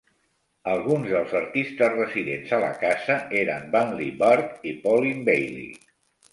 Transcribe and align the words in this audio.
Alguns 0.69 1.11
dels 1.11 1.35
artistes 1.39 1.93
residents 1.99 2.55
a 2.57 2.59
la 2.65 2.71
casa 2.87 3.19
eren 3.45 3.71
Vanley 3.79 4.11
Burke 4.25 4.61
i 4.73 4.77
Pauline 4.89 5.27
Bailey. 5.33 5.73